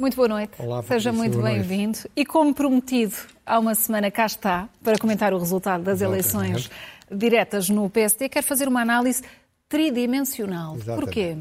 [0.00, 0.52] Muito boa noite.
[0.58, 1.98] Olá, Seja muito bem-vindo.
[2.16, 3.14] E como prometido,
[3.44, 6.30] há uma semana cá está para comentar o resultado das Exatamente.
[6.30, 6.70] eleições
[7.12, 8.30] diretas no PSD.
[8.30, 9.22] Quero fazer uma análise
[9.68, 10.76] tridimensional.
[10.76, 11.04] Exatamente.
[11.04, 11.36] Porquê?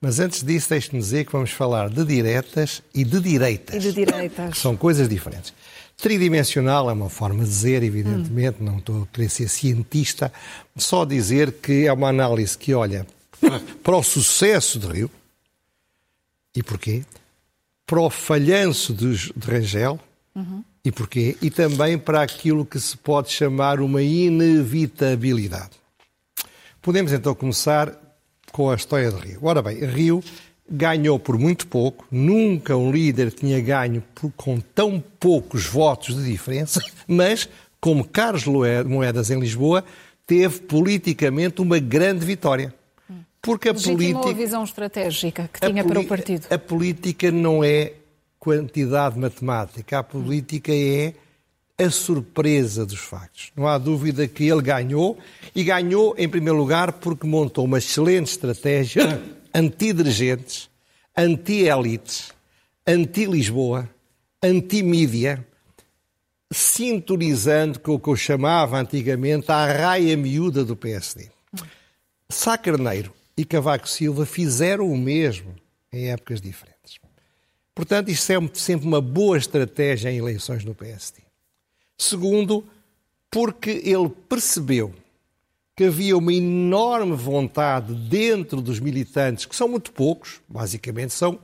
[0.00, 3.76] Mas antes disso, deixe-me dizer que vamos falar de diretas e de direitas.
[3.76, 4.58] E de direitas.
[4.58, 5.54] São coisas diferentes.
[5.96, 10.32] Tridimensional é uma forma de dizer, evidentemente, não estou a querer ser cientista,
[10.76, 13.06] só dizer que é uma análise que olha
[13.84, 15.10] para o sucesso de Rio.
[16.56, 17.04] E porquê?
[17.90, 19.98] Para o falhanço de, de Rangel.
[20.84, 21.36] E porquê?
[21.42, 25.70] E também para aquilo que se pode chamar uma inevitabilidade.
[26.80, 27.92] Podemos então começar
[28.52, 29.40] com a história de Rio.
[29.42, 30.22] Ora bem, Rio
[30.70, 36.30] ganhou por muito pouco, nunca um líder tinha ganho por- com tão poucos votos de
[36.30, 37.48] diferença, mas,
[37.80, 38.44] como Carlos
[38.86, 39.84] Moedas em Lisboa,
[40.24, 42.72] teve politicamente uma grande vitória.
[43.42, 44.34] Porque a Legitimou a política.
[44.34, 46.46] visão estratégica que tinha para o partido.
[46.50, 47.94] A política não é
[48.38, 51.14] quantidade matemática, a política é
[51.78, 53.50] a surpresa dos factos.
[53.56, 55.18] Não há dúvida que ele ganhou
[55.54, 59.22] e ganhou, em primeiro lugar, porque montou uma excelente estratégia
[59.54, 60.68] anti-dirigentes,
[61.16, 62.32] anti-elites,
[62.86, 63.88] anti-Lisboa,
[64.42, 65.46] anti-mídia,
[66.52, 71.28] sintonizando com o que eu chamava antigamente a raia miúda do PSD.
[72.28, 75.54] Sá Carneiro e Cavaco Silva fizeram o mesmo
[75.90, 76.98] em épocas diferentes.
[77.74, 81.22] Portanto, isto é sempre uma boa estratégia em eleições no PSD.
[81.96, 82.62] Segundo,
[83.30, 84.94] porque ele percebeu
[85.74, 91.40] que havia uma enorme vontade dentro dos militantes, que são muito poucos, basicamente são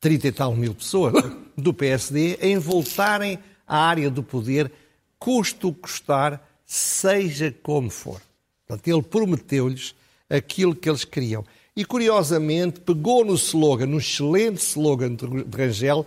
[0.00, 1.12] 30 e tal mil pessoas
[1.54, 4.72] do PSD, em voltarem à área do poder,
[5.18, 8.22] custe o que custar, seja como for.
[8.66, 9.94] Portanto, ele prometeu-lhes
[10.28, 11.44] aquilo que eles queriam.
[11.76, 16.04] E, curiosamente, pegou no slogan, no excelente slogan de Rangel,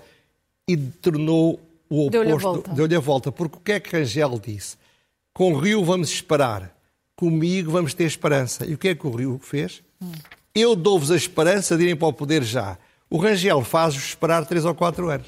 [0.68, 1.60] e tornou
[1.90, 2.54] o Deu-lhe a oposto.
[2.54, 2.74] volta.
[2.74, 3.32] Deu-lhe a volta.
[3.32, 4.78] Porque o que é que Rangel disse?
[5.34, 6.76] Com o Rio vamos esperar.
[7.16, 8.66] Comigo vamos ter esperança.
[8.66, 9.82] E o que é que o Rio fez?
[10.54, 12.78] Eu dou-vos a esperança de irem para o poder já.
[13.10, 15.28] O Rangel faz-vos esperar três ou quatro anos.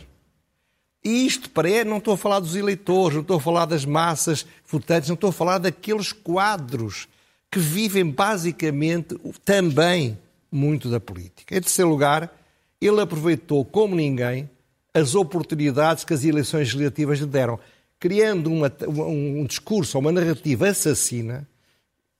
[1.03, 3.83] E isto para ele, não estou a falar dos eleitores, não estou a falar das
[3.83, 7.07] massas votantes, não estou a falar daqueles quadros
[7.53, 9.15] que vivem basicamente
[9.45, 10.17] também
[10.51, 11.55] muito da política.
[11.55, 12.33] Em terceiro lugar,
[12.81, 14.49] ele aproveitou como ninguém
[14.93, 17.59] as oportunidades que as eleições legislativas lhe deram,
[17.99, 21.47] criando uma- um, discurso, uma narrativa assassina,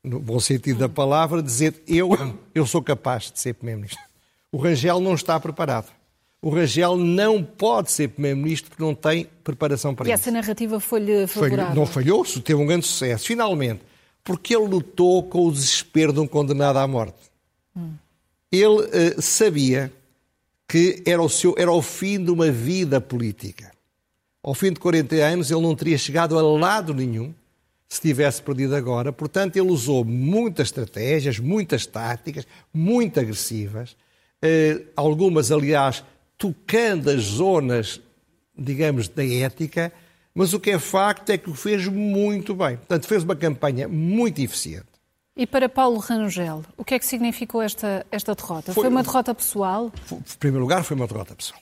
[0.04, 2.10] no bom sentido da palavra, dizer eu,
[2.54, 4.02] eu sou capaz de ser Primeiro-Ministro.
[4.52, 5.92] O Rangel não está preparado.
[6.42, 10.22] O Rangel não pode ser Primeiro-Ministro porque não tem preparação para E isso.
[10.22, 11.76] essa narrativa foi-lhe Falhou- favorável.
[11.76, 13.26] não falhou, teve um grande sucesso.
[13.28, 13.82] Finalmente,
[14.24, 17.32] porque ele lutou com o desespero de um condenado à morte.
[18.52, 19.92] Ele eh, sabia
[20.68, 23.72] que era o, seu, era o fim de uma vida política.
[24.42, 27.34] Ao fim de 40 anos, ele não teria chegado a lado nenhum
[27.88, 29.12] se tivesse perdido agora.
[29.14, 33.96] Portanto, ele usou muitas estratégias, muitas táticas, muito agressivas,
[34.42, 36.04] eh, algumas, aliás,
[36.38, 38.02] tocando as zonas,
[38.58, 39.94] digamos, da ética,
[40.34, 42.78] mas o que é facto é que o fez muito bem.
[42.78, 44.86] Portanto, fez uma campanha muito eficiente.
[45.36, 48.72] E para Paulo Rangel, o que é que significou esta, esta derrota?
[48.74, 49.92] Foi, Foi- uma derrota pessoal?
[50.06, 51.60] F- Em primeiro lugar, foi uma derrota pessoal.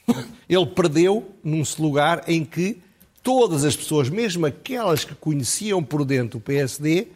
[0.49, 2.81] Ele perdeu num lugar em que
[3.23, 7.07] todas as pessoas, mesmo aquelas que conheciam por dentro o PSD,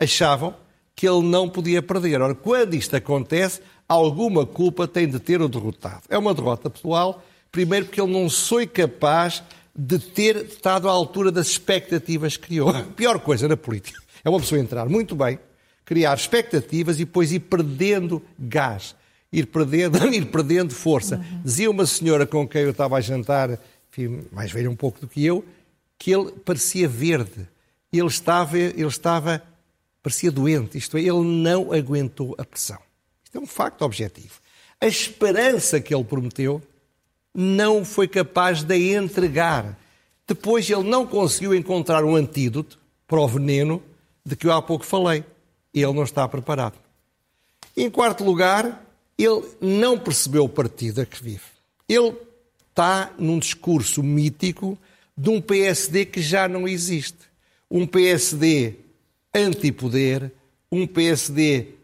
[0.00, 0.54] achavam
[0.94, 2.20] que ele não podia perder.
[2.20, 6.02] Ora, quando isto acontece, alguma culpa tem de ter o derrotado.
[6.10, 9.42] É uma derrota pessoal, primeiro porque ele não foi capaz
[9.74, 12.68] de ter estado à altura das expectativas que criou.
[12.68, 15.38] A pior coisa na política é uma pessoa entrar muito bem,
[15.84, 18.94] criar expectativas e depois ir perdendo gás,
[19.32, 21.24] ir perdendo, ir perdendo força.
[21.44, 23.58] Dizia uma senhora com quem eu estava a jantar,
[23.90, 25.44] enfim, mais velha um pouco do que eu,
[25.98, 27.48] que ele parecia verde.
[27.92, 29.42] Ele estava, ele estava,
[30.02, 32.78] parecia doente, isto é, ele não aguentou a pressão.
[33.24, 34.40] Isto é um facto objetivo.
[34.80, 36.60] A esperança que ele prometeu
[37.34, 39.78] não foi capaz de a entregar.
[40.26, 43.82] Depois ele não conseguiu encontrar um antídoto para o veneno
[44.24, 45.24] de que eu há pouco falei.
[45.74, 46.78] Ele não está preparado.
[47.76, 48.84] Em quarto lugar,
[49.16, 51.40] ele não percebeu o partido a que vive.
[51.88, 52.14] Ele
[52.68, 54.78] está num discurso mítico
[55.16, 57.18] de um PSD que já não existe.
[57.70, 58.76] Um PSD
[59.34, 60.30] antipoder,
[60.70, 61.74] um PSD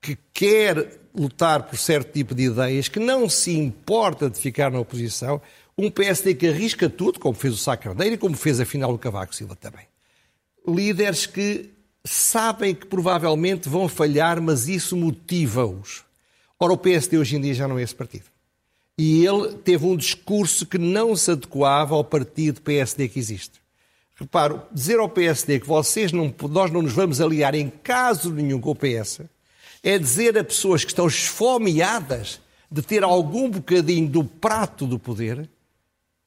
[0.00, 4.80] que quer lutar por certo tipo de ideias, que não se importa de ficar na
[4.80, 5.40] oposição,
[5.78, 8.98] um PSD que arrisca tudo, como fez o Sá Carneiro e como fez afinal o
[8.98, 9.86] Cavaco Silva também.
[10.66, 11.70] Líderes que
[12.04, 16.04] sabem que provavelmente vão falhar, mas isso motiva-os.
[16.58, 18.24] Ora, o PSD hoje em dia já não é esse partido.
[18.96, 23.60] E ele teve um discurso que não se adequava ao partido PSD que existe.
[24.14, 28.60] Reparo, dizer ao PSD que vocês não, nós não nos vamos aliar em caso nenhum
[28.60, 29.22] com o PS
[29.84, 32.40] é dizer a pessoas que estão esfomeadas
[32.70, 35.48] de ter algum bocadinho do prato do poder,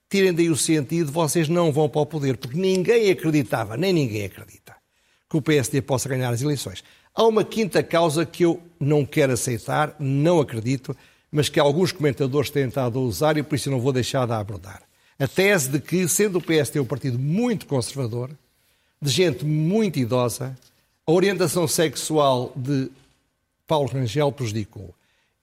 [0.08, 4.26] tirem daí o sentido, vocês não vão para o poder, porque ninguém acreditava, nem ninguém
[4.26, 4.76] acredita,
[5.28, 6.84] que o PSD possa ganhar as eleições.
[7.14, 10.96] Há uma quinta causa que eu não quero aceitar, não acredito,
[11.32, 14.84] mas que alguns comentadores têm tentado usar e por isso não vou deixar de abordar.
[15.20, 18.30] A tese de que, sendo o PSD um partido muito conservador,
[19.02, 20.56] de gente muito idosa,
[21.06, 22.90] a orientação sexual de
[23.68, 24.96] Paulo Rangel prejudicou.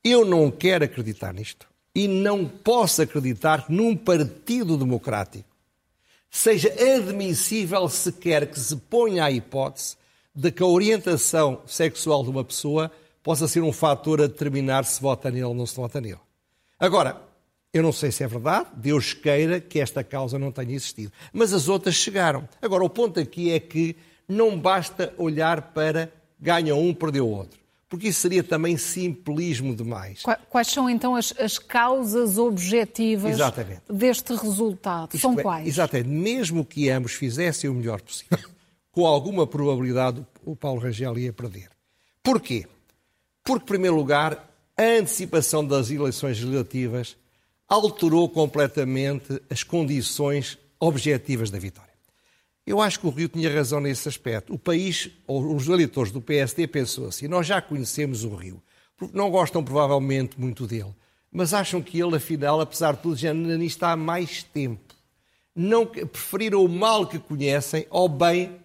[0.02, 5.48] Eu não quero acreditar nisto e não posso acreditar que num partido democrático
[6.30, 9.96] seja admissível sequer que se ponha a hipótese
[10.34, 12.90] de que a orientação sexual de uma pessoa
[13.22, 16.18] possa ser um fator a determinar se vota nele ou não se vota nele.
[16.78, 17.22] Agora,
[17.72, 21.12] eu não sei se é verdade, Deus queira que esta causa não tenha existido.
[21.32, 22.48] Mas as outras chegaram.
[22.60, 23.96] Agora, o ponto aqui é que
[24.28, 27.63] não basta olhar para ganha um, perdeu outro.
[27.94, 30.24] Porque isso seria também simplismo demais.
[30.50, 33.82] Quais são então as, as causas objetivas exatamente.
[33.88, 35.14] deste resultado?
[35.14, 35.68] Isto são é, quais?
[35.68, 36.08] Exatamente.
[36.08, 38.36] Mesmo que ambos fizessem o melhor possível,
[38.90, 41.68] com alguma probabilidade o Paulo Rangel ia perder.
[42.20, 42.66] Porquê?
[43.44, 44.44] Porque, em primeiro lugar,
[44.76, 47.16] a antecipação das eleições legislativas
[47.68, 51.83] alterou completamente as condições objetivas da vitória.
[52.66, 54.54] Eu acho que o Rio tinha razão nesse aspecto.
[54.54, 58.62] O país, ou os eleitores do PSD, pensou assim: nós já conhecemos o Rio,
[59.12, 60.94] não gostam provavelmente muito dele,
[61.30, 64.94] mas acham que ele, afinal, apesar de tudo, já nem está há mais tempo.
[65.54, 68.56] Não preferiram o mal que conhecem ao bem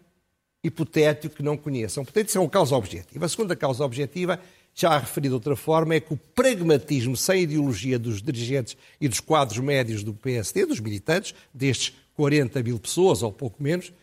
[0.63, 2.03] hipotético que não conheçam.
[2.03, 3.25] Portanto, isso é uma causa objetiva.
[3.25, 4.39] A segunda causa objetiva
[4.79, 9.19] já referido de outra forma, é que o pragmatismo sem ideologia dos dirigentes e dos
[9.19, 13.93] quadros médios do PSD, dos militantes, destes 40 mil pessoas ou pouco menos,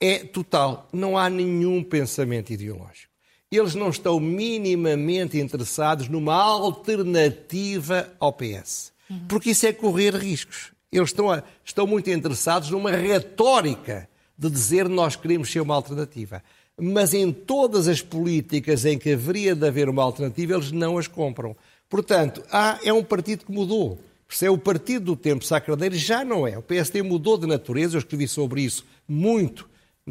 [0.00, 0.88] é total.
[0.90, 3.12] Não há nenhum pensamento ideológico.
[3.50, 8.90] Eles não estão minimamente interessados numa alternativa ao PS.
[9.28, 10.72] Porque isso é correr riscos.
[10.90, 14.08] Eles estão, a, estão muito interessados numa retórica
[14.38, 16.42] de dizer nós queremos ser uma alternativa
[16.80, 21.06] mas em todas as políticas em que haveria de haver uma alternativa, eles não as
[21.06, 21.54] compram.
[21.86, 24.00] Portanto, há, é um partido que mudou.
[24.32, 26.56] Se é o partido do tempo Sacradeiro, já não é.
[26.56, 29.68] O PSD mudou de natureza, eu escrevi sobre isso muito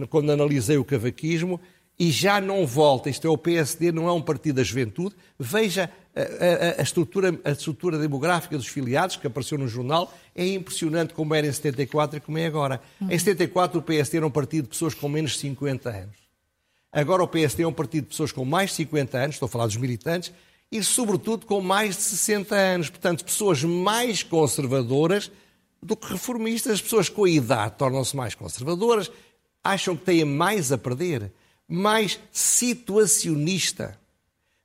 [0.09, 1.59] quando analisei o cavaquismo,
[1.99, 3.09] e já não volta.
[3.09, 5.15] Isto é, o PSD não é um partido da juventude.
[5.37, 10.47] Veja a, a, a, estrutura, a estrutura demográfica dos filiados, que apareceu no jornal, é
[10.47, 12.81] impressionante como era em 74 e como é agora.
[13.01, 16.15] Em 74 o PSD era um partido de pessoas com menos de 50 anos.
[16.91, 19.49] Agora o PSD é um partido de pessoas com mais de 50 anos, estou a
[19.49, 20.33] falar dos militantes,
[20.71, 22.89] e sobretudo com mais de 60 anos.
[22.89, 25.31] Portanto, pessoas mais conservadoras
[25.81, 26.73] do que reformistas.
[26.73, 29.11] As pessoas com a idade tornam-se mais conservadoras,
[29.63, 31.31] acham que têm mais a perder,
[31.67, 33.99] mais situacionista,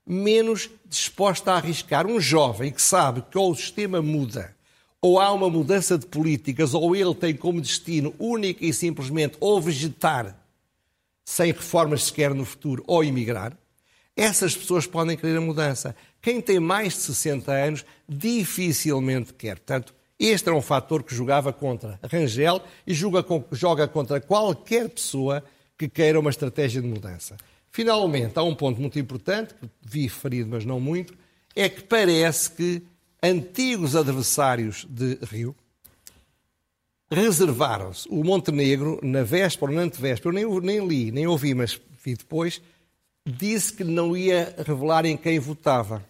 [0.06, 2.06] menos disposta a arriscar.
[2.06, 4.54] Um jovem que sabe que ou o sistema muda,
[5.00, 9.60] ou há uma mudança de políticas, ou ele tem como destino única e simplesmente ou
[9.60, 10.36] vegetar
[11.24, 13.56] sem reformas sequer no futuro ou emigrar,
[14.16, 15.94] essas pessoas podem querer a mudança.
[16.22, 19.56] Quem tem mais de 60 anos dificilmente quer.
[19.56, 25.44] Portanto, este era um fator que jogava contra Rangel e joga, joga contra qualquer pessoa
[25.76, 27.36] que queira uma estratégia de mudança.
[27.70, 31.12] Finalmente, há um ponto muito importante, que vi referido, mas não muito,
[31.54, 32.82] é que parece que
[33.22, 35.54] antigos adversários de Rio,
[37.10, 38.08] reservaram-se.
[38.08, 42.14] O Montenegro, na véspera ou na antevéspera, eu nem, nem li, nem ouvi, mas vi
[42.14, 42.62] depois,
[43.26, 46.04] disse que não ia revelar em quem votava.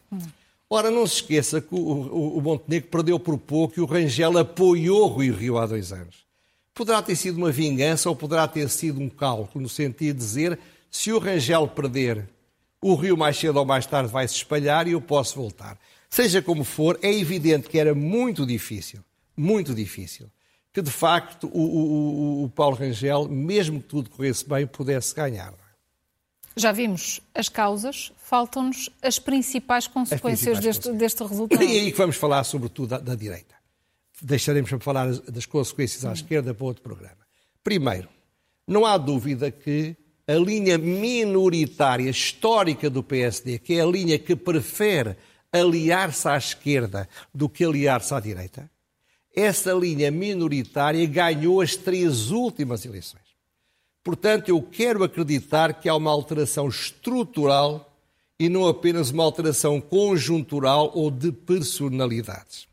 [0.69, 4.37] Ora, não se esqueça que o, o, o, Montenegro perdeu por pouco e o Rangel
[4.37, 6.27] apoiou Rui Rio há dois anos.
[6.75, 10.59] Poderá ter sido uma vingança ou poderá ter sido um cálculo, no sentido de dizer
[10.91, 12.29] se o Rangel perder,
[12.83, 15.79] o Rio mais cedo ou mais tarde vai se espalhar e eu posso voltar.
[16.11, 19.01] Seja como for, é evidente que era muito difícil,
[19.37, 20.29] muito difícil,
[20.73, 25.55] que de facto o, o, Paulo Rangel, mesmo que tudo corresse bem, pudesse ganhar.
[26.57, 31.63] Já vimos as causas, faltam-nos as principais consequências, as principais deste, deste, resultado.
[31.63, 33.55] E aí que vamos falar, sobretudo, da, da direita.
[34.23, 36.15] Deixaremos para falar das consequências à hum.
[36.15, 37.19] esquerda para outro programa.
[37.63, 38.09] Primeiro,
[38.67, 39.95] não há dúvida que
[40.27, 45.17] a linha minoritária histórica do PSD, que é a linha que prefere
[45.53, 48.71] aliar-se à esquerda do que aliar-se à direita,
[49.35, 53.26] essa linha minoritária ganhou as três últimas eleições.
[54.07, 57.93] Portanto, eu quero acreditar que há uma alteração estrutural
[58.39, 62.69] e não apenas uma alteração conjuntural ou de personalidades.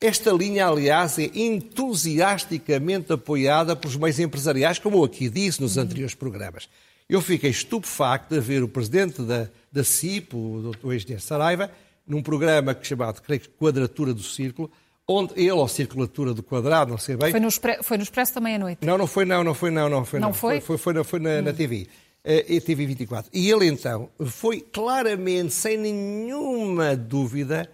[0.00, 6.16] Esta linha, aliás, é entusiasticamente apoiada pelos meios empresariais, como eu aqui disse nos anteriores
[6.16, 6.68] programas.
[7.08, 10.94] Eu fiquei estupefacto de ver o presidente da, da CIP, o Dr.
[10.94, 11.70] engenheiro Saraiva,
[12.04, 14.68] num programa que chamado, creio que, Quadratura do Círculo,
[15.12, 17.32] onde ele, ou Circulatura do Quadrado, não sei bem...
[17.32, 17.50] Foi no,
[17.82, 18.86] foi no Expresso também à noite?
[18.86, 20.28] Não, não foi não, não foi não, não foi não.
[20.28, 20.60] Não foi?
[20.60, 21.42] Foi, foi, foi, foi na, hum.
[21.42, 21.88] na TV.
[22.22, 23.30] Uh, TV 24.
[23.32, 27.68] E ele então foi claramente, sem nenhuma dúvida,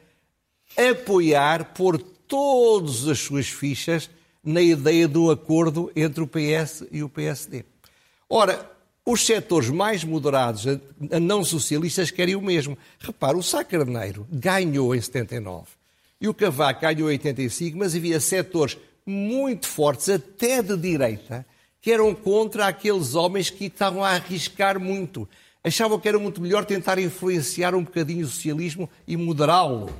[0.91, 4.09] apoiar, pôr todas as suas fichas
[4.43, 7.65] na ideia do acordo entre o PS e o PSD.
[8.31, 8.71] Ora,
[9.05, 10.67] os setores mais moderados,
[11.11, 12.79] a não socialistas, querem o mesmo.
[12.99, 15.76] Repara, o Sá Carneiro ganhou em 79
[16.21, 21.47] e o Cavaco ganhou em 85, mas havia setores muito fortes, até de direita,
[21.81, 25.29] que eram contra aqueles homens que estavam a arriscar muito.
[25.63, 29.91] Achavam que era muito melhor tentar influenciar um bocadinho o socialismo e moderá-lo.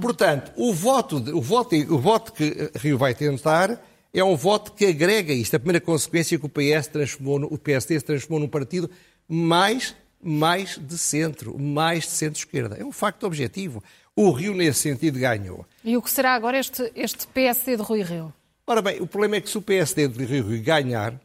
[0.00, 3.80] Portanto, o voto, o, voto, o voto que Rio vai tentar
[4.12, 5.54] é um voto que agrega isto.
[5.56, 8.90] A primeira consequência é que o PS transformou, o PSD se transformou num partido
[9.28, 12.76] mais, mais de centro, mais de centro-esquerda.
[12.76, 13.82] É um facto objetivo.
[14.16, 15.66] O Rio, nesse sentido, ganhou.
[15.82, 18.32] E o que será agora este, este PSD de Rui Rio?
[18.66, 21.20] Ora bem, o problema é que se o PSD de Rui Rio ganhar,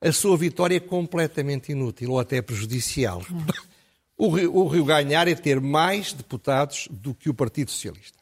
[0.00, 3.22] a sua vitória é completamente inútil ou até prejudicial.
[3.30, 3.46] Hum.
[4.14, 8.16] O Rio, o Rio ganhar é ter mais deputados do que o Partido Socialista.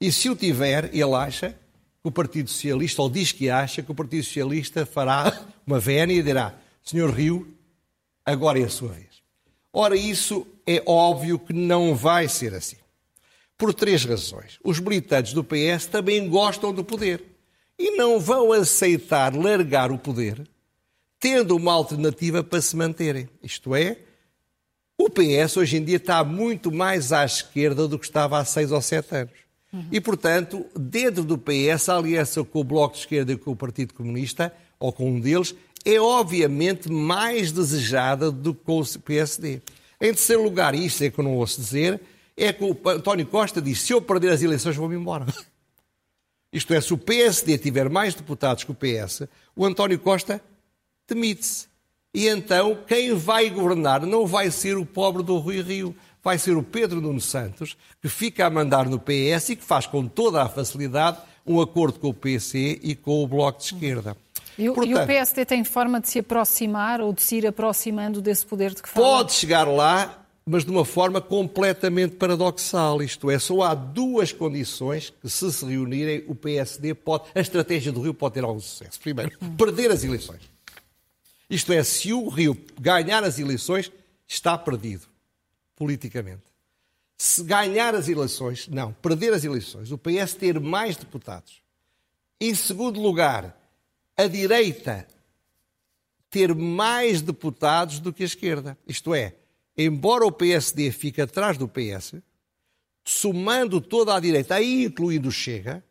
[0.00, 3.92] E se o tiver, ele acha que o Partido Socialista, ou diz que acha que
[3.92, 7.54] o Partido Socialista fará uma vénia e dirá: Senhor Rio,
[8.24, 9.22] agora é a sua vez.
[9.70, 12.78] Ora, isso é óbvio que não vai ser assim.
[13.58, 14.58] Por três razões.
[14.64, 17.22] Os militantes do PS também gostam do poder
[17.78, 20.48] e não vão aceitar largar o poder
[21.20, 23.28] tendo uma alternativa para se manterem.
[23.42, 23.98] Isto é,
[24.96, 28.70] o PS hoje em dia está muito mais à esquerda do que estava há seis
[28.70, 29.48] ou sete anos.
[29.72, 29.86] Uhum.
[29.92, 33.56] E, portanto, dentro do PS, a aliança com o Bloco de Esquerda e com o
[33.56, 39.60] Partido Comunista, ou com um deles, é obviamente mais desejada do que com o PSD.
[40.00, 42.00] Em terceiro lugar, e isto é que eu não ouço dizer,
[42.38, 45.26] é que o António Costa disse: se eu perder as eleições, vou-me embora.
[46.52, 50.40] Isto é, se o PSD tiver mais deputados que o PS, o António Costa
[51.06, 51.66] demite-se.
[52.14, 56.56] E então quem vai governar não vai ser o pobre do Rui Rio, vai ser
[56.56, 60.42] o Pedro Nuno Santos, que fica a mandar no PS e que faz com toda
[60.42, 64.16] a facilidade um acordo com o PC e com o Bloco de Esquerda.
[64.58, 68.20] E, Portanto, e o PSD tem forma de se aproximar ou de se ir aproximando
[68.20, 69.06] desse poder de que fala?
[69.06, 73.02] Pode chegar lá, mas de uma forma completamente paradoxal.
[73.02, 77.24] Isto é, só há duas condições que, se se reunirem, o PSD pode.
[77.34, 78.98] A estratégia do Rio pode ter algum sucesso.
[79.00, 80.40] Primeiro, perder as eleições.
[81.50, 83.90] Isto é, se o Rio ganhar as eleições,
[84.26, 85.06] está perdido
[85.76, 86.42] politicamente.
[87.16, 91.62] Se ganhar as eleições, não, perder as eleições, o PS ter mais deputados.
[92.40, 93.58] Em segundo lugar,
[94.16, 95.06] a direita
[96.30, 98.78] ter mais deputados do que a esquerda.
[98.86, 99.34] Isto é,
[99.78, 102.16] embora o PSD fique atrás do PS,
[103.04, 105.82] somando toda a direita, aí incluindo o Chega,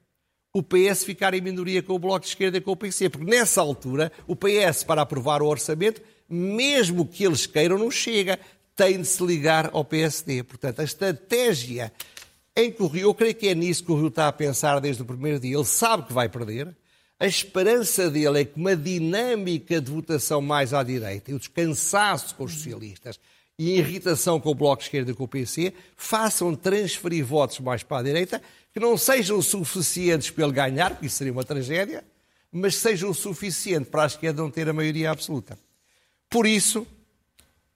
[0.54, 3.30] o PS ficar em minoria com o Bloco de Esquerda e com o PC, porque
[3.30, 8.40] nessa altura o PS, para aprovar o orçamento, mesmo que eles queiram, não chega,
[8.76, 10.44] tem de se ligar ao PSD.
[10.44, 11.92] Portanto, a estratégia
[12.56, 14.80] em que o Rio, eu creio que é nisso que o Rio está a pensar
[14.80, 16.76] desde o primeiro dia, ele sabe que vai perder,
[17.20, 22.36] a esperança dele é que uma dinâmica de votação mais à direita e o descansaço
[22.36, 23.20] com os socialistas
[23.58, 27.82] e irritação com o Bloco de Esquerda e com o PC façam transferir votos mais
[27.82, 28.42] para a direita
[28.74, 32.06] que não sejam suficientes para ele ganhar, porque isso seria uma tragédia,
[32.52, 35.58] mas sejam suficientes para a esquerda não ter a maioria absoluta.
[36.30, 36.86] Por isso,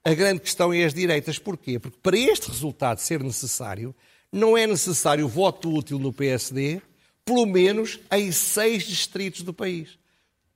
[0.04, 1.38] a grande questão é as direitas.
[1.38, 1.78] Porquê?
[1.78, 3.94] Porque para este resultado ser necessário,
[4.30, 6.80] não é necessário voto útil no PSD,
[7.24, 9.98] pelo menos em seis distritos do país.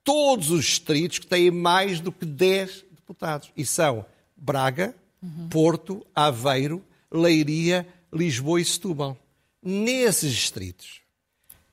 [0.03, 3.51] Todos os distritos que têm mais do que 10 deputados.
[3.55, 4.05] E são
[4.35, 5.49] Braga, uhum.
[5.49, 9.17] Porto, Aveiro, Leiria, Lisboa e Setúbal
[9.61, 11.01] nesses distritos,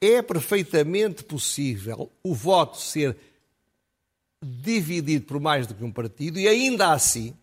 [0.00, 3.16] é perfeitamente possível o voto ser
[4.42, 7.34] dividido por mais do que um partido e ainda assim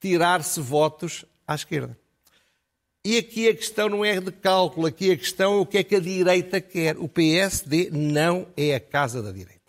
[0.00, 1.96] tirar-se votos à esquerda.
[3.02, 5.84] E aqui a questão não é de cálculo, aqui a questão é o que é
[5.84, 6.98] que a direita quer.
[6.98, 9.60] O PSD não é a casa da direita.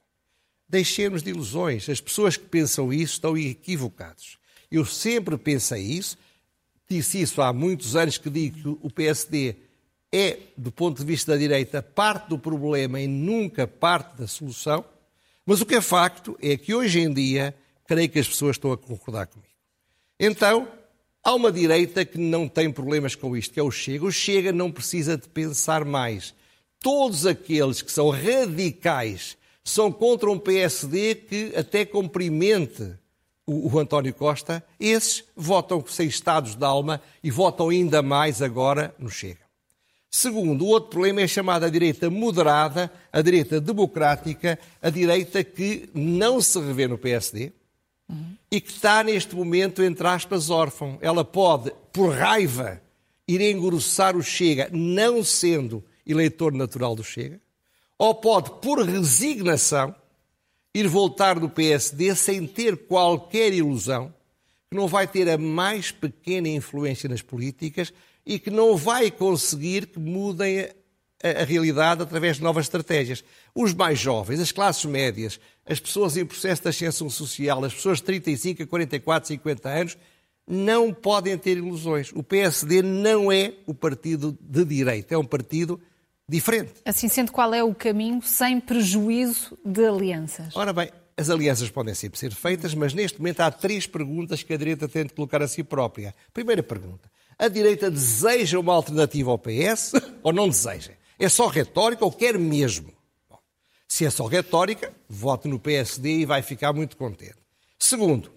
[0.68, 1.88] Deixemos de ilusões.
[1.88, 4.38] As pessoas que pensam isso estão equivocados.
[4.72, 6.18] Eu sempre pensei isso,
[6.90, 9.56] disse isso há muitos anos que digo que o PSD
[10.12, 14.84] é, do ponto de vista da direita, parte do problema e nunca parte da solução.
[15.46, 17.56] Mas o que é facto é que hoje em dia,
[17.88, 19.52] creio que as pessoas estão a concordar comigo.
[20.20, 20.68] Então,
[21.24, 24.06] há uma direita que não tem problemas com isto, que é o Chega.
[24.06, 26.34] O Chega não precisa de pensar mais.
[26.84, 32.94] todos aqueles que são radicais são contra um PSD que até cumprimente
[33.52, 38.96] o, o, António Costa, esses votam sem estados de alma e votam ainda mais agora
[38.98, 39.42] no Chega.
[40.10, 45.90] Segundo, o outro problema é a chamada direita moderada, a direita democrática, a direita que
[45.94, 47.54] não se revê no PSD
[48.10, 48.36] uhum.
[48.52, 50.98] e que está neste momento, entre aspas, órfão.
[51.02, 52.82] Ela pode, por raiva,
[53.28, 57.40] ir engrossar o Chega, não sendo eleitor natural do Chega,
[57.98, 59.96] ou pode, por resignação,
[60.74, 64.14] ir voltar do PSD sem ter qualquer ilusão
[64.70, 67.94] que não vai ter a mais pequena influência nas políticas
[68.26, 73.24] e que não vai conseguir que mudem a, a, realidade através de novas estratégias.
[73.54, 77.98] Os mais jovens, as classes médias, as pessoas em processo de ascensão social, as pessoas
[77.98, 79.98] de 35 a 44, 50 anos,
[80.48, 82.12] não podem ter ilusões.
[82.16, 85.82] O PSD não é o partido de direita, é um partido
[86.32, 86.76] diferente.
[86.86, 90.56] Assim sendo, qual é o caminho sem prejuízo de alianças?
[90.56, 94.54] Ora bem, as alianças podem sempre ser feitas, mas neste momento há três perguntas que
[94.54, 96.16] a direita tem de colocar a si própria.
[96.34, 99.92] Primeira pergunta: a direita deseja uma alternativa ao PS
[100.24, 100.94] ou não deseja?
[101.20, 102.94] É só retórica ou quer mesmo?
[103.30, 103.38] Bom,
[103.86, 107.36] se é só retórica, vote no PSD e vai ficar muito contente.
[107.78, 108.32] Segundo,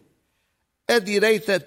[0.89, 1.65] a direita,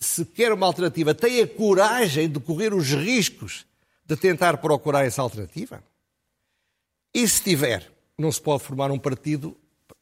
[0.00, 3.66] se quer uma alternativa, tem a coragem de correr os riscos
[4.08, 5.84] de tentar procurar essa alternativa?
[7.14, 9.54] E se tiver, não se pode formar um partido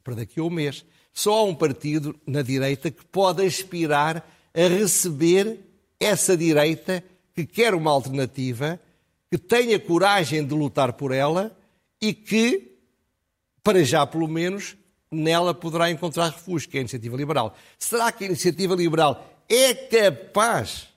[0.05, 0.85] para daqui a um mês.
[1.13, 5.59] Só há um partido na direita que pode aspirar a receber
[5.99, 7.03] essa direita
[7.35, 8.81] que quer uma alternativa,
[9.31, 11.57] que tenha coragem de lutar por ela
[12.01, 12.79] e que,
[13.63, 14.77] para já pelo menos,
[15.11, 17.57] nela poderá encontrar refúgio, que é a iniciativa liberal.
[17.79, 20.89] Será que a iniciativa liberal é capaz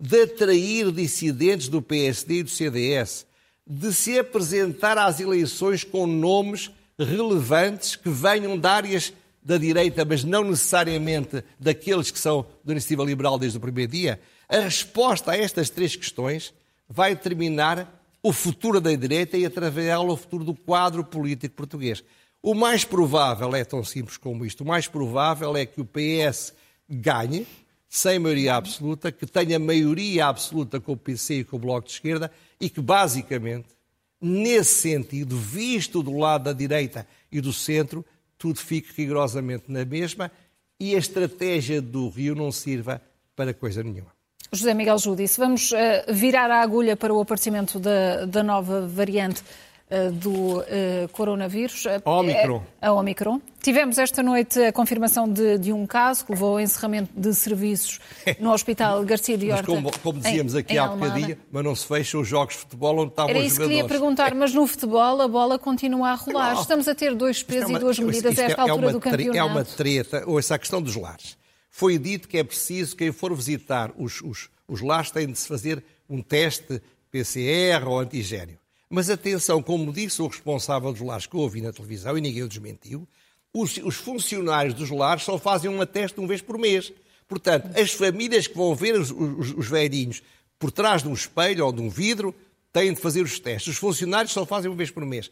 [0.00, 3.26] de atrair dissidentes do PSD e do CDS,
[3.66, 10.24] de se apresentar às eleições com nomes relevantes que venham de áreas da direita, mas
[10.24, 14.20] não necessariamente daqueles que são da iniciativa liberal desde o primeiro dia?
[14.48, 16.52] A resposta a estas três questões
[16.88, 22.02] vai determinar o futuro da direita e, através dela, o futuro do quadro político português.
[22.42, 24.62] O mais provável é tão simples como isto.
[24.62, 26.52] O mais provável é que o PS
[26.88, 27.46] ganhe,
[27.92, 31.94] sem maioria absoluta, que tenha maioria absoluta com o PC e com o Bloco de
[31.94, 33.66] Esquerda e que, basicamente,
[34.20, 38.06] nesse sentido, visto do lado da direita e do centro,
[38.38, 40.30] tudo fique rigorosamente na mesma
[40.78, 43.02] e a estratégia do Rio não sirva
[43.34, 44.12] para coisa nenhuma.
[44.52, 45.76] José Miguel Judice, vamos uh,
[46.12, 49.42] virar a agulha para o aparecimento da, da nova variante
[50.12, 50.64] do uh,
[51.12, 51.84] coronavírus.
[52.04, 52.62] Omicron.
[52.80, 53.40] a Omicron.
[53.62, 58.00] Tivemos esta noite a confirmação de, de, um caso que levou ao encerramento de serviços
[58.38, 59.64] no Hospital Garcia de Horta.
[59.66, 62.54] Mas como, como dizíamos em, aqui em há bocadinho, mas não se fecham os jogos
[62.54, 63.76] de futebol onde estavam Era os isso jogadores.
[63.76, 66.54] que queria perguntar, mas no futebol a bola continua a rolar.
[66.54, 66.62] Não.
[66.62, 68.92] Estamos a ter dois pesos é uma, e duas medidas a esta é, altura é
[68.92, 69.38] do campeonato.
[69.38, 71.38] É uma treta, ou essa questão dos lares
[71.70, 75.46] foi dito que é preciso, quem for visitar os, os, os lares tem de se
[75.46, 78.58] fazer um teste PCR ou antigênio.
[78.92, 82.42] Mas atenção, como disse o responsável dos lares que eu ouvi na televisão, e ninguém
[82.42, 83.06] o desmentiu,
[83.54, 86.92] os, os funcionários dos lares só fazem uma teste uma vez por mês.
[87.28, 90.20] Portanto, as famílias que vão ver os, os, os velhinhos
[90.58, 92.34] por trás de um espelho ou de um vidro
[92.72, 93.74] têm de fazer os testes.
[93.74, 95.30] Os funcionários só fazem uma vez por mês.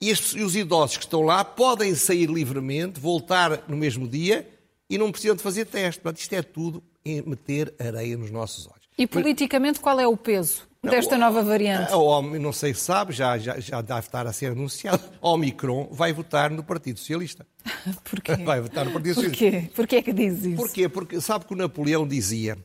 [0.00, 4.46] E, e os idosos que estão lá podem sair livremente, voltar no mesmo dia
[4.88, 6.02] e não precisam de fazer teste.
[6.02, 6.82] Portanto, isto é tudo
[7.26, 8.77] meter areia nos nossos olhos.
[8.98, 11.92] E politicamente qual é o peso desta não, nova variante?
[12.40, 15.02] Não sei se sabe, já, já, já deve estar a ser anunciado.
[15.22, 17.46] A Omicron vai votar no Partido Socialista.
[18.04, 18.34] Porquê?
[18.44, 19.30] Vai votar no Partido Porquê?
[19.30, 19.72] Socialista.
[19.74, 20.56] Porquê é que diz isso?
[20.56, 20.88] Porquê?
[20.88, 22.58] Porque sabe que o Napoleão dizia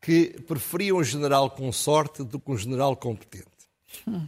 [0.00, 3.46] que preferia um general com sorte do que um general competente.
[4.06, 4.26] Hum.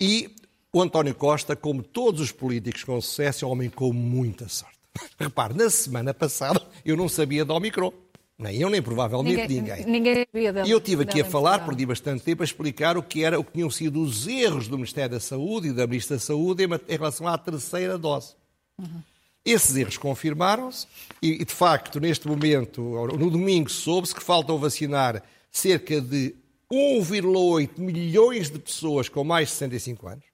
[0.00, 0.34] E
[0.72, 4.78] o António Costa, como todos os políticos com sucesso, é um homem com muita sorte.
[5.18, 7.92] Repare, na semana passada eu não sabia da Omicron.
[8.40, 9.84] Nem eu, nem provavelmente ninguém.
[9.84, 10.66] Ninguém sabia dela.
[10.66, 13.44] E eu estive aqui a falar, perdi bastante tempo, a explicar o que, era, o
[13.44, 16.96] que tinham sido os erros do Ministério da Saúde e da Ministra da Saúde em,
[16.96, 18.34] relação à terceira dose.
[18.78, 19.02] Uhum.
[19.44, 20.86] Esses erros confirmaram-se
[21.20, 22.80] e, de facto, neste momento,
[23.18, 26.34] no domingo, soube-se que faltam vacinar cerca de
[26.72, 30.24] 1,8 milhões de pessoas com mais de 65 anos.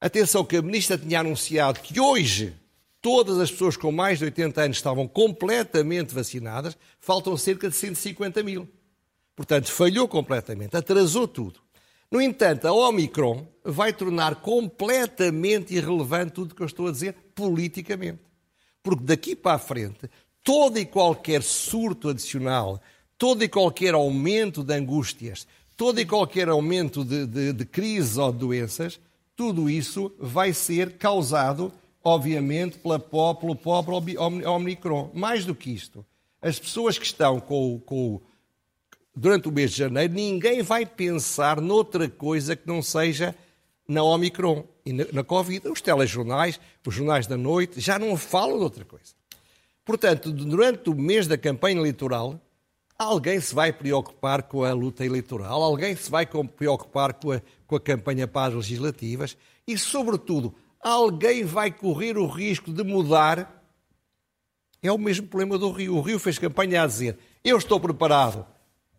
[0.00, 2.54] Atenção que a Ministra tinha anunciado que hoje
[3.02, 8.42] todas as pessoas com mais de 80 anos estavam completamente vacinadas, faltam cerca de 150
[8.42, 8.68] mil.
[9.34, 11.60] Portanto, falhou completamente, atrasou tudo.
[12.10, 17.14] No entanto, a Omicron vai tornar completamente irrelevante tudo o que eu estou a dizer
[17.34, 18.20] politicamente.
[18.82, 20.08] Porque daqui para a frente,
[20.44, 22.80] todo e qualquer surto adicional,
[23.18, 28.30] todo e qualquer aumento de angústias, todo e qualquer aumento de, de, de crises ou
[28.30, 29.00] de doenças,
[29.34, 31.72] Tudo isso vai ser causado,
[32.04, 35.10] obviamente, pela, pelo pobre Omicron.
[35.14, 36.04] Mais do que isto,
[36.40, 38.20] as pessoas que estão com, com,
[39.14, 43.34] durante o mês de janeiro, ninguém vai pensar noutra coisa que não seja
[43.86, 45.68] na Omicron e na, na Covid.
[45.68, 49.14] Os telejornais, os jornais da noite, já não falam de outra coisa.
[49.84, 52.40] Portanto, durante o mês da campanha eleitoral,
[52.98, 57.76] alguém se vai preocupar com a luta eleitoral, alguém se vai preocupar com a, com
[57.76, 59.36] a campanha para as legislativas
[59.66, 63.62] e, sobretudo, alguém vai correr o risco de mudar.
[64.82, 65.96] É o mesmo problema do Rio.
[65.96, 68.44] O Rio fez campanha a dizer: Eu estou preparado.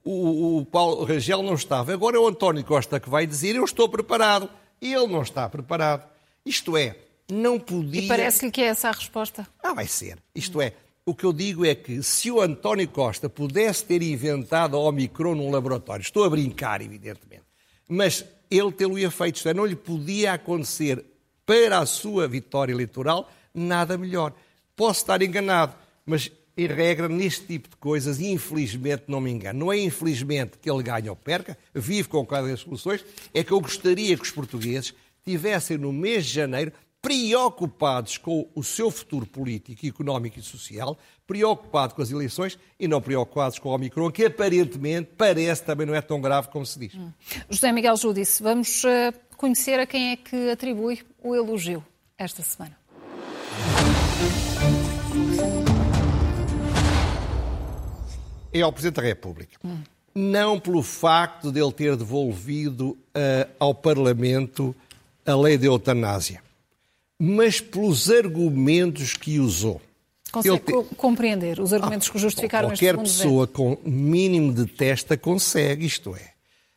[0.04, 1.94] O, o Paulo Rangel não estava.
[1.94, 4.50] Agora é o António Costa que vai dizer: Eu estou preparado.
[4.82, 6.10] E ele não está preparado.
[6.46, 6.98] Isto é,
[7.32, 8.02] não podia.
[8.02, 9.48] E parece-lhe que é essa a resposta?
[9.62, 10.18] Ah, vai ser.
[10.36, 10.74] Isto é,
[11.06, 15.36] o que eu digo é que se o António Costa pudesse ter inventado a Omicron
[15.36, 17.44] num laboratório, estou a brincar, evidentemente,
[17.88, 21.04] mas ele tê-lo-ia feito, isto é, não lhe podia acontecer
[21.46, 24.34] para a sua vitória eleitoral nada melhor.
[24.76, 25.76] Posso estar enganado,
[26.06, 29.60] mas em regra, neste tipo de coisas, infelizmente não me engano.
[29.60, 33.04] Não é infelizmente que ele ganhe ou perca, vive com cada das soluções,
[33.34, 34.94] é que eu gostaria que os portugueses
[35.26, 41.94] tivessem no mês de janeiro preocupados com o seu futuro político, económico e social, preocupados
[41.94, 46.02] com as eleições e não preocupados com o Omicron, que aparentemente parece também não é
[46.02, 46.96] tão grave como se diz.
[46.96, 47.12] Hum.
[47.50, 51.84] José Miguel Judice, vamos uh, conhecer a quem é que atribui o elogio
[52.18, 52.78] esta semana.
[58.54, 59.60] É ao Presidente da República.
[59.62, 59.82] Hum.
[60.16, 62.98] Não pelo facto de ele ter devolvido uh,
[63.60, 64.74] ao Parlamento
[65.26, 66.42] a lei de eutanásia
[67.26, 69.80] mas pelos argumentos que usou.
[70.30, 70.96] Consegue te...
[70.96, 76.14] compreender os argumentos ah, que justificaram este Qualquer pessoa com mínimo de testa consegue, isto
[76.16, 76.33] é.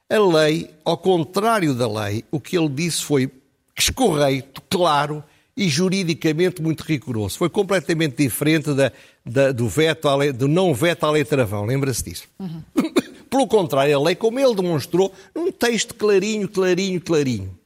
[0.08, 3.30] A lei, ao contrário da lei, o que ele disse foi
[3.76, 5.22] escorreito, claro
[5.56, 7.38] e juridicamente muito rigoroso.
[7.38, 8.92] Foi completamente diferente da,
[9.24, 12.28] da, do, veto lei, do não veto à lei travão, lembra-se disso?
[12.38, 12.62] Uhum.
[13.30, 17.58] Pelo contrário, a lei, como ele demonstrou, num texto clarinho, clarinho, clarinho,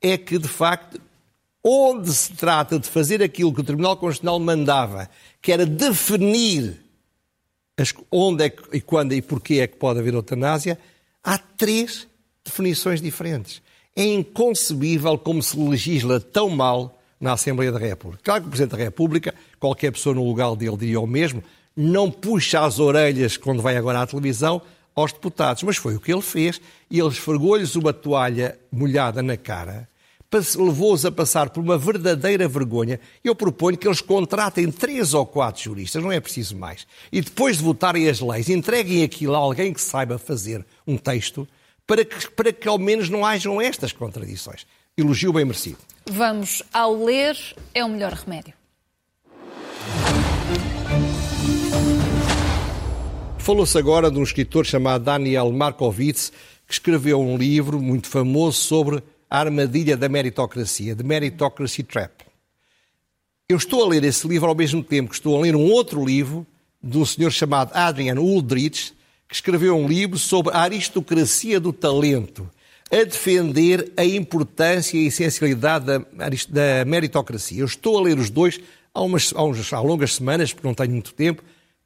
[0.00, 1.00] é que, de facto,
[1.62, 5.10] onde se trata de fazer aquilo que o Tribunal Constitucional mandava,
[5.42, 6.80] que era definir
[8.10, 10.78] onde é que, e quando e porquê é que pode haver eutanásia,
[11.24, 12.06] há três
[12.44, 13.62] definições diferentes.
[13.96, 18.22] É inconcebível como se legisla tão mal na Assembleia da República.
[18.22, 21.42] Claro que o Presidente da República, qualquer pessoa no lugar dele diria o mesmo,
[21.74, 24.60] não puxa as orelhas quando vai agora à televisão
[24.94, 26.60] aos deputados, mas foi o que ele fez
[26.90, 29.88] e ele esfregou-lhes uma toalha molhada na cara
[30.56, 32.98] levou-os a passar por uma verdadeira vergonha.
[33.22, 36.86] Eu proponho que eles contratem três ou quatro juristas, não é preciso mais.
[37.12, 41.46] E depois de votarem as leis, entreguem aquilo a alguém que saiba fazer um texto
[41.86, 44.66] para que, para que ao menos não hajam estas contradições.
[44.96, 45.78] Elogio bem merecido.
[46.06, 47.36] Vamos ao ler
[47.74, 48.54] é o melhor remédio.
[53.38, 56.32] Falou-se agora de um escritor chamado Daniel Markovits,
[56.66, 59.02] que escreveu um livro muito famoso sobre
[59.34, 62.22] a armadilha da meritocracia, The Meritocracy Trap.
[63.48, 66.04] Eu estou a ler esse livro ao mesmo tempo que estou a ler um outro
[66.04, 66.46] livro
[66.80, 68.92] de um senhor chamado Adrian Uldrich,
[69.26, 72.48] que escreveu um livro sobre a aristocracia do talento,
[72.88, 77.58] a defender a importância e a essencialidade da, da meritocracia.
[77.58, 78.60] Eu estou a ler os dois
[78.94, 81.42] há, umas, há, uns, há longas semanas, porque não tenho muito tempo.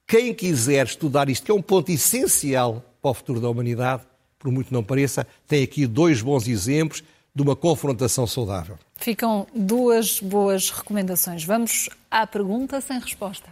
[0.07, 4.03] Quem quiser estudar isto, que é um ponto essencial para o futuro da humanidade,
[4.39, 7.03] por muito não pareça, tem aqui dois bons exemplos
[7.39, 8.77] de uma confrontação saudável.
[8.97, 11.45] Ficam duas boas recomendações.
[11.45, 13.49] Vamos à pergunta sem resposta.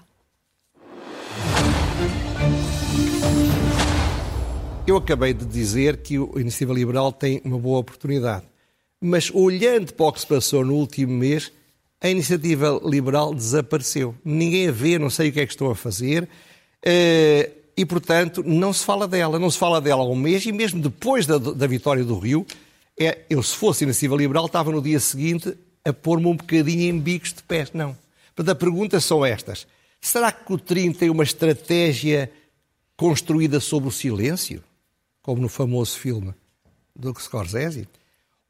[4.84, 8.44] Eu acabei de dizer que a Iniciativa Liberal tem uma boa oportunidade.
[9.00, 11.52] Mas olhando para o que se passou no último mês,
[12.00, 14.16] a Iniciativa Liberal desapareceu.
[14.24, 16.28] Ninguém a vê, não sei o que é que estão a fazer.
[16.84, 19.38] Eh, e, portanto, não se fala dela.
[19.38, 22.44] Não se fala dela há um mês e mesmo depois da, da vitória do Rio,
[22.98, 26.98] é, eu, se fosse iniciativa liberal, estava no dia seguinte a pôr-me um bocadinho em
[26.98, 27.70] bicos de pés.
[27.72, 27.96] Não.
[28.34, 29.66] Portanto, a pergunta são estas.
[30.00, 32.30] Será que o Trim tem uma estratégia
[32.96, 34.62] construída sobre o silêncio?
[35.22, 36.34] Como no famoso filme
[36.94, 37.88] do Scorsese?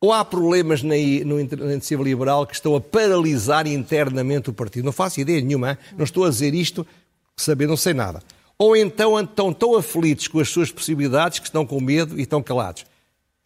[0.01, 4.85] Ou há problemas na, no, iniciativa liberal que estão a paralisar internamente o partido?
[4.85, 5.79] Não faço ideia nenhuma.
[5.97, 6.87] Não estou a dizer isto
[7.37, 8.23] saber, não sei nada.
[8.59, 12.43] Ou então estão tão aflitos com as suas possibilidades que estão com medo e estão
[12.43, 12.85] calados.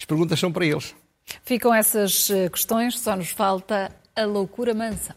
[0.01, 0.95] As perguntas são para eles.
[1.45, 5.15] Ficam essas eh, questões, só nos falta a loucura mansa.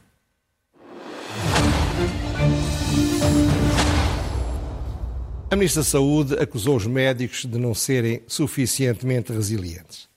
[5.50, 10.12] A Ministra da Saúde acusou os médicos de não serem suficientemente resilientes.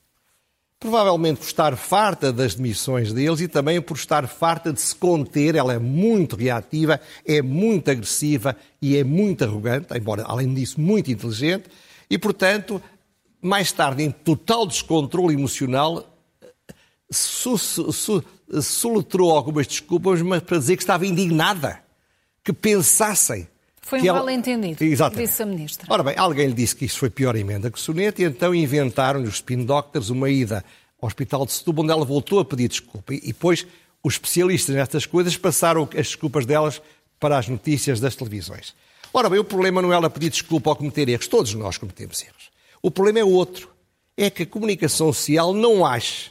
[0.78, 5.54] provavelmente por estar farta das demissões deles e também por estar farta de se conter.
[5.54, 11.10] Ela é muito reativa, é muito agressiva e é muito arrogante, embora, além disso, muito
[11.10, 11.64] inteligente.
[12.08, 12.80] E, portanto,
[13.46, 16.04] mais tarde, em total descontrole emocional,
[18.60, 21.80] soletrou algumas desculpas, mas para dizer que estava indignada,
[22.44, 23.48] que pensassem
[23.86, 24.18] foi um ela...
[24.18, 25.86] mal-entendido, disse a ministra.
[25.88, 28.52] Ora bem, alguém lhe disse que isso foi pior emenda que o soneto e então
[28.52, 30.64] inventaram os spin doctors uma ida
[31.00, 33.14] ao Hospital de Setúbal onde ela voltou a pedir desculpa.
[33.14, 33.64] E depois
[34.02, 36.82] os especialistas nestas coisas passaram as desculpas delas
[37.20, 38.74] para as notícias das televisões.
[39.12, 41.28] Ora bem, o problema não é ela pedir desculpa ou cometer erros.
[41.28, 42.35] Todos nós cometemos erros.
[42.86, 43.68] O problema é outro.
[44.16, 46.30] É que a comunicação social não acha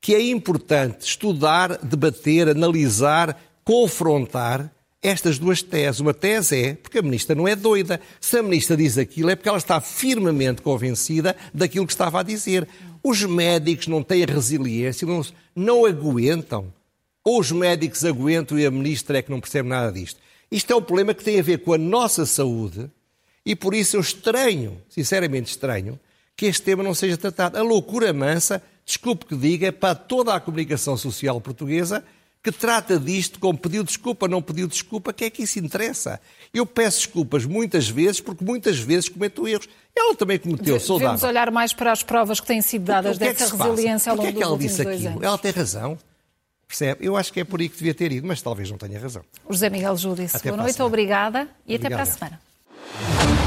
[0.00, 5.98] que é importante estudar, debater, analisar, confrontar estas duas teses.
[5.98, 8.00] Uma tese é porque a ministra não é doida.
[8.20, 12.22] Se a ministra diz aquilo é porque ela está firmemente convencida daquilo que estava a
[12.22, 12.68] dizer.
[13.02, 15.20] Os médicos não têm resiliência, não,
[15.52, 16.72] não aguentam.
[17.24, 20.20] Ou os médicos aguentam e a ministra é que não percebe nada disto.
[20.48, 22.88] Isto é um problema que tem a ver com a nossa saúde
[23.46, 25.98] e por isso eu estranho, sinceramente estranho,
[26.36, 27.56] que este tema não seja tratado.
[27.56, 32.04] A loucura mansa, desculpe que diga, é para toda a comunicação social portuguesa
[32.42, 36.20] que trata disto como pediu desculpa, não pediu desculpa, que é que isso interessa?
[36.54, 39.68] Eu peço desculpas muitas vezes, porque muitas vezes cometo erros.
[39.96, 40.98] Ela também cometeu, saudável.
[40.98, 44.30] Devemos olhar mais para as provas que têm sido dadas é dessa resiliência ao longo
[44.30, 45.22] dos últimos dois anos.
[45.22, 45.98] Ela tem razão.
[46.68, 47.04] Percebe?
[47.04, 49.24] Eu acho que é por aí que devia ter ido, mas talvez não tenha razão.
[49.50, 52.40] José Miguel Júdice, boa noite, obrigada e até para a semana.
[52.88, 53.45] Thank you.